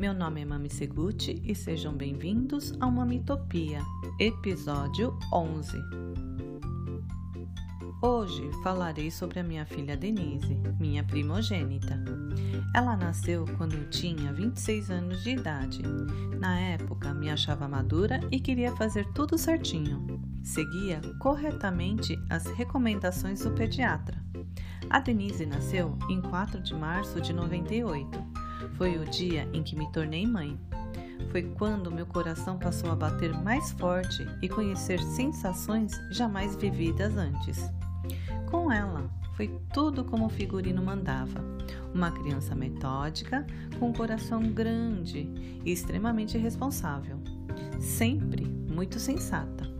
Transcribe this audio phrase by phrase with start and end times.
[0.00, 3.82] Meu nome é Mami Seguti e sejam bem-vindos ao Mamitopia,
[4.18, 5.76] episódio 11.
[8.00, 12.02] Hoje falarei sobre a minha filha Denise, minha primogênita.
[12.74, 15.82] Ela nasceu quando eu tinha 26 anos de idade.
[16.38, 20.18] Na época, me achava madura e queria fazer tudo certinho.
[20.42, 24.16] Seguia corretamente as recomendações do pediatra.
[24.88, 28.39] A Denise nasceu em 4 de março de 98.
[28.76, 30.58] Foi o dia em que me tornei mãe.
[31.30, 37.70] Foi quando meu coração passou a bater mais forte e conhecer sensações jamais vividas antes.
[38.50, 41.40] Com ela, foi tudo como o figurino mandava.
[41.94, 43.46] Uma criança metódica,
[43.78, 45.30] com um coração grande
[45.64, 47.18] e extremamente responsável.
[47.80, 49.70] Sempre muito sensata.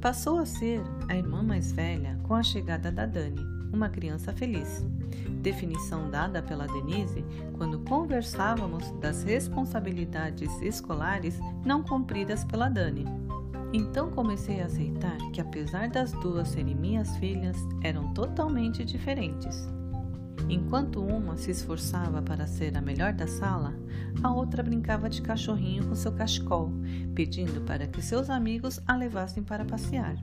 [0.00, 4.84] Passou a ser a irmã mais velha com a chegada da Dani, uma criança feliz.
[5.42, 7.24] Definição dada pela Denise
[7.56, 13.04] quando conversávamos das responsabilidades escolares não cumpridas pela Dani.
[13.72, 19.68] Então comecei a aceitar que, apesar das duas serem minhas filhas, eram totalmente diferentes.
[20.48, 23.74] Enquanto uma se esforçava para ser a melhor da sala,
[24.22, 26.72] a outra brincava de cachorrinho com seu cachecol,
[27.14, 30.16] pedindo para que seus amigos a levassem para passear.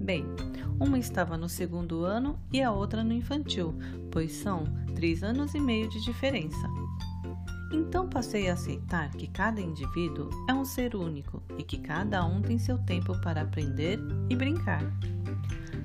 [0.00, 0.26] Bem,
[0.78, 3.74] uma estava no segundo ano e a outra no infantil,
[4.10, 6.68] pois são três anos e meio de diferença.
[7.72, 12.40] Então passei a aceitar que cada indivíduo é um ser único e que cada um
[12.40, 13.98] tem seu tempo para aprender
[14.30, 14.82] e brincar.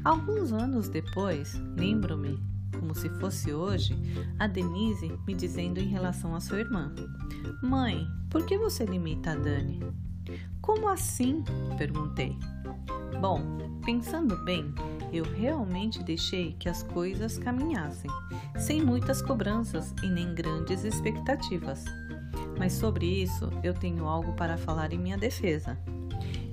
[0.03, 2.39] Alguns anos depois, lembro-me,
[2.79, 3.97] como se fosse hoje,
[4.37, 6.93] a Denise me dizendo em relação à sua irmã:
[7.61, 9.79] Mãe, por que você limita a Dani?
[10.61, 11.43] Como assim?
[11.77, 12.37] perguntei.
[13.19, 13.41] Bom,
[13.83, 14.73] pensando bem,
[15.11, 18.09] eu realmente deixei que as coisas caminhassem,
[18.57, 21.85] sem muitas cobranças e nem grandes expectativas.
[22.57, 25.77] Mas sobre isso eu tenho algo para falar em minha defesa.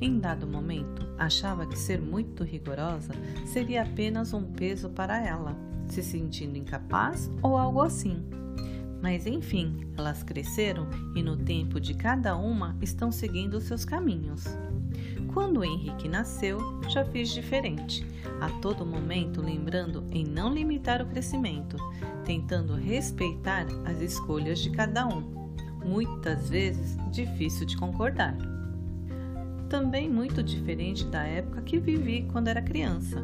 [0.00, 3.12] Em dado momento, achava que ser muito rigorosa
[3.46, 5.56] seria apenas um peso para ela,
[5.88, 8.24] se sentindo incapaz ou algo assim.
[9.02, 14.44] Mas enfim, elas cresceram e no tempo de cada uma estão seguindo seus caminhos.
[15.32, 16.58] Quando Henrique nasceu,
[16.88, 18.06] já fiz diferente,
[18.40, 21.76] a todo momento lembrando em não limitar o crescimento,
[22.24, 25.46] tentando respeitar as escolhas de cada um.
[25.84, 28.36] Muitas vezes difícil de concordar.
[29.68, 33.22] Também muito diferente da época que vivi quando era criança.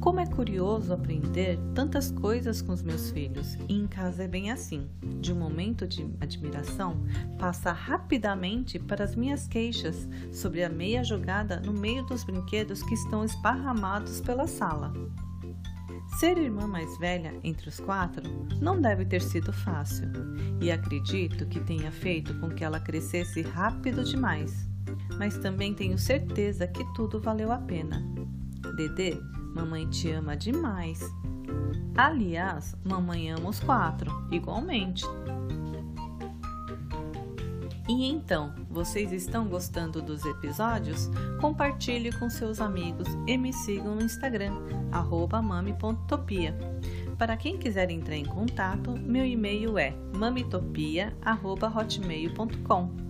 [0.00, 4.50] Como é curioso aprender tantas coisas com os meus filhos, e em casa é bem
[4.50, 4.88] assim.
[5.20, 7.02] De um momento de admiração,
[7.36, 12.94] passa rapidamente para as minhas queixas sobre a meia jogada no meio dos brinquedos que
[12.94, 14.92] estão esparramados pela sala.
[16.18, 18.22] Ser irmã mais velha entre os quatro
[18.60, 20.08] não deve ter sido fácil,
[20.60, 24.68] e acredito que tenha feito com que ela crescesse rápido demais.
[25.18, 28.00] Mas também tenho certeza que tudo valeu a pena.
[28.76, 29.18] Dedê
[29.54, 31.00] Mamãe te ama demais.
[31.96, 35.06] Aliás, mamãe ama os quatro, igualmente.
[37.88, 41.08] E então, vocês estão gostando dos episódios?
[41.40, 44.52] Compartilhe com seus amigos e me sigam no Instagram,
[45.42, 46.54] mami.topia.
[47.16, 53.07] Para quem quiser entrar em contato, meu e-mail é mamitopia.hotmail.com.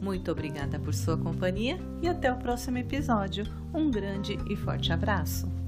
[0.00, 3.44] Muito obrigada por sua companhia e até o próximo episódio.
[3.74, 5.67] Um grande e forte abraço!